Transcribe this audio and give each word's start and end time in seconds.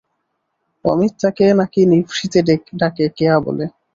অমিত 0.85 1.13
তাকে 1.21 1.45
নাকি 1.59 1.81
নিভৃতে 1.91 2.39
ডাকে 2.79 3.05
কেয়া 3.17 3.35
বলে। 3.39 3.65